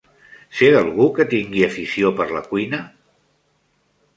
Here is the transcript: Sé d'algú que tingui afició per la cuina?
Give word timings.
Sé 0.59 0.69
d'algú 0.75 1.05
que 1.19 1.27
tingui 1.33 1.61
afició 1.67 2.11
per 2.21 2.27
la 2.33 2.41
cuina? 2.49 2.81